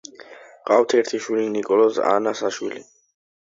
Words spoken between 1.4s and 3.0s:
ნიკოლოზ ანასაშვილი.